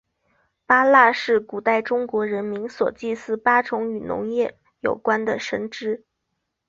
[0.65, 6.03] 八蜡是古代中国人民所祭祀八种与农业有关的神只。